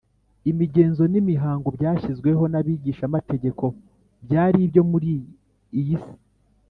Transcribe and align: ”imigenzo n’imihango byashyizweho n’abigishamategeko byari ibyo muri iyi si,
”imigenzo 0.51 1.03
n’imihango 1.13 1.67
byashyizweho 1.77 2.43
n’abigishamategeko 2.51 3.63
byari 4.25 4.57
ibyo 4.65 4.81
muri 4.91 5.11
iyi 5.79 5.97
si, 6.03 6.13